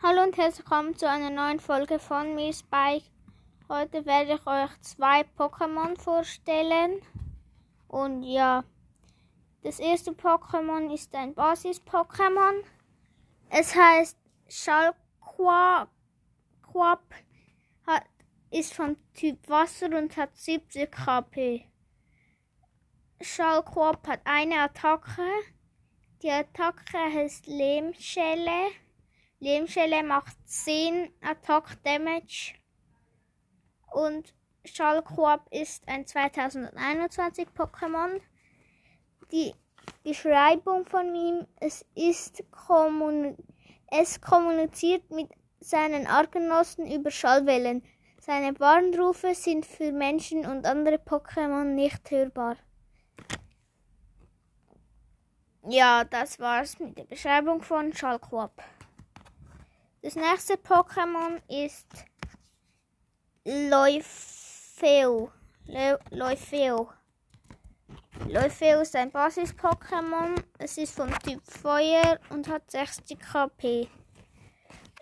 Hallo 0.00 0.22
und 0.22 0.36
herzlich 0.36 0.64
willkommen 0.64 0.94
zu 0.96 1.10
einer 1.10 1.28
neuen 1.28 1.58
Folge 1.58 1.98
von 1.98 2.36
mir 2.36 2.52
Spike. 2.52 3.04
Heute 3.68 4.06
werde 4.06 4.34
ich 4.34 4.46
euch 4.46 4.80
zwei 4.80 5.22
Pokémon 5.36 5.98
vorstellen. 5.98 7.02
Und 7.88 8.22
ja, 8.22 8.62
das 9.64 9.80
erste 9.80 10.12
Pokémon 10.12 10.94
ist 10.94 11.12
ein 11.16 11.34
Basis-Pokémon. 11.34 12.62
Es 13.50 13.74
heißt 13.74 14.16
Schalquap, 14.46 15.90
hat, 17.84 18.04
ist 18.52 18.74
vom 18.74 18.96
Typ 19.14 19.48
Wasser 19.48 19.98
und 19.98 20.16
hat 20.16 20.36
70 20.36 20.92
KP. 20.92 21.64
Schalquap 23.20 24.06
hat 24.06 24.20
eine 24.22 24.60
Attacke. 24.60 25.28
Die 26.22 26.30
Attacke 26.30 26.98
heißt 26.98 27.48
Lehmschelle. 27.48 28.70
Lehmschelle 29.40 30.02
macht 30.02 30.36
10 30.46 31.10
Attack 31.22 31.82
Damage. 31.84 32.54
Und 33.92 34.34
Schalquap 34.64 35.46
ist 35.52 35.86
ein 35.88 36.06
2021 36.06 37.48
Pokémon. 37.56 38.20
Die 39.30 39.54
Beschreibung 40.02 40.84
von 40.86 41.14
ihm, 41.14 41.46
es 41.60 41.84
ist 41.94 42.42
es 43.90 44.20
kommuniziert 44.20 45.10
mit 45.10 45.30
seinen 45.60 46.06
Artgenossen 46.06 46.90
über 46.90 47.10
Schallwellen. 47.10 47.82
Seine 48.20 48.58
Warnrufe 48.58 49.34
sind 49.34 49.64
für 49.64 49.92
Menschen 49.92 50.44
und 50.44 50.66
andere 50.66 50.96
Pokémon 50.96 51.64
nicht 51.64 52.10
hörbar. 52.10 52.56
Ja, 55.66 56.04
das 56.04 56.38
war's 56.38 56.78
mit 56.78 56.98
der 56.98 57.04
Beschreibung 57.04 57.62
von 57.62 57.92
Schalquap. 57.92 58.62
Das 60.00 60.14
nächste 60.14 60.54
Pokémon 60.54 61.42
ist 61.48 61.88
Leufeo. 63.44 65.32
Le 65.66 65.98
Leufeo. 66.10 66.92
Leufeo 68.28 68.82
ist 68.82 68.94
ein 68.94 69.10
Basis-Pokémon. 69.10 70.40
Es 70.56 70.78
ist 70.78 70.94
vom 70.94 71.10
Typ 71.18 71.42
Feuer 71.44 72.20
und 72.30 72.46
hat 72.46 72.70
60 72.70 73.18
KP. 73.18 73.88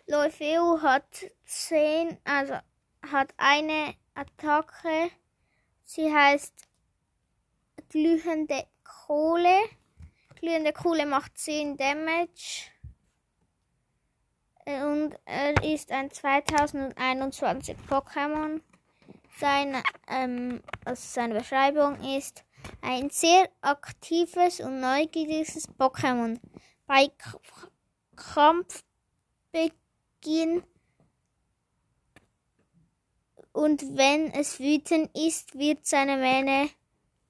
Leufeo 0.06 0.80
hat 0.80 1.30
10, 1.44 2.16
also 2.24 2.54
hat 3.02 3.34
eine 3.36 3.96
Attacke. 4.14 5.10
Sie 5.84 6.10
heißt 6.10 6.54
glühende 7.90 8.66
Kohle. 8.82 9.58
Glühende 10.40 10.72
Kohle 10.72 11.04
macht 11.04 11.36
10 11.36 11.76
Damage 11.76 12.70
und 14.66 15.14
er 15.24 15.62
ist 15.62 15.92
ein 15.92 16.10
2021 16.10 17.76
Pokémon. 17.88 18.60
Seine, 19.38 19.82
ähm, 20.08 20.60
also 20.84 21.02
seine 21.06 21.34
Beschreibung 21.34 22.00
ist 22.16 22.44
ein 22.82 23.10
sehr 23.10 23.48
aktives 23.60 24.60
und 24.60 24.80
neugieriges 24.80 25.68
Pokémon. 25.78 26.40
Bei 26.86 27.10
Kampfbeginn 28.16 29.72
und 33.52 33.96
wenn 33.96 34.32
es 34.32 34.58
wütend 34.58 35.16
ist, 35.16 35.56
wird 35.56 35.86
seine 35.86 36.16
Mähne 36.16 36.70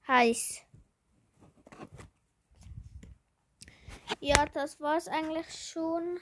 heiß. 0.07 0.61
Ja, 4.19 4.45
das 4.53 4.79
war's 4.79 5.07
eigentlich 5.07 5.47
schon. 5.53 6.19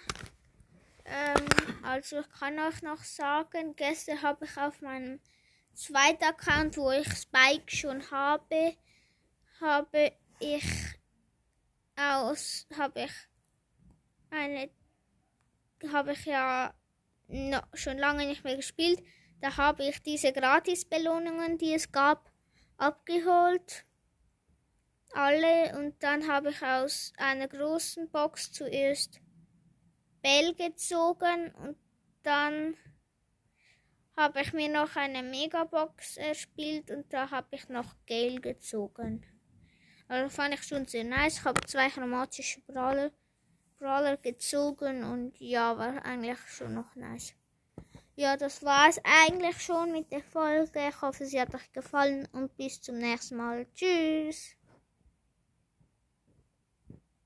Ähm, 1.06 1.46
also 1.84 2.20
ich 2.20 2.30
kann 2.32 2.60
euch 2.60 2.82
noch 2.82 3.04
sagen, 3.04 3.76
gestern 3.76 4.22
habe 4.22 4.46
ich 4.46 4.58
auf 4.58 4.82
meinem 4.82 5.20
zweiten 5.74 6.24
Account, 6.24 6.78
wo 6.78 6.92
ich 6.92 7.08
Spike 7.14 7.70
schon 7.76 8.10
habe, 8.10 8.76
habe 9.62 10.14
ich 10.40 10.66
aus, 11.96 12.68
habe 12.78 13.04
ich 13.04 13.12
eine, 14.32 14.70
habe 15.92 16.14
ich 16.14 16.26
ja 16.26 16.74
no, 17.28 17.60
schon 17.74 17.98
lange 17.98 18.26
nicht 18.26 18.44
mehr 18.44 18.56
gespielt. 18.56 19.04
Da 19.42 19.58
habe 19.58 19.86
ich 19.86 20.02
diese 20.02 20.34
Gratis-Belohnungen, 20.34 21.58
die 21.58 21.74
es 21.74 21.92
gab, 21.92 22.32
abgeholt. 22.78 23.86
Alle 25.14 25.78
und 25.78 26.02
dann 26.02 26.28
habe 26.28 26.50
ich 26.50 26.62
aus 26.62 27.14
einer 27.18 27.48
großen 27.48 28.10
Box 28.10 28.52
zuerst 28.52 29.22
Bell 30.25 30.56
gezogen 30.56 31.52
und 31.52 31.78
dann 32.24 32.75
habe 34.18 34.41
ich 34.41 34.53
mir 34.53 34.69
noch 34.69 34.96
eine 34.96 35.22
Megabox 35.22 36.18
erspielt 36.18 36.90
und 36.90 37.13
da 37.13 37.30
habe 37.30 37.50
ich 37.52 37.69
noch 37.69 37.94
Gale 38.08 38.41
gezogen. 38.41 39.24
Also 40.08 40.30
fand 40.30 40.56
ich 40.56 40.63
schon 40.63 40.88
sehr 40.88 41.03
nice. 41.03 41.38
Ich 41.38 41.46
habe 41.46 41.62
zwei 41.68 41.90
chromatische 41.90 42.59
Brawler, 42.62 43.12
Brawler 43.78 44.18
gezogen 44.18 45.03
und 45.03 45.40
ja, 45.40 45.78
war 45.78 46.03
eigentlich 46.03 46.40
schon 46.47 46.74
noch 46.74 46.96
nice. 46.96 47.36
Ja, 48.16 48.36
das 48.36 48.63
war 48.63 48.90
es 48.90 49.00
eigentlich 49.03 49.62
schon 49.62 49.92
mit 49.92 50.12
der 50.12 50.24
Folge. 50.24 50.88
Ich 50.90 51.02
hoffe, 51.03 51.28
sie 51.28 51.40
hat 51.40 51.53
euch 51.53 51.72
gefallen 51.72 52.28
und 52.31 52.57
bis 52.57 52.81
zum 52.81 52.97
nächsten 52.97 53.38
Mal. 53.38 53.68
Tschüss. 53.75 54.56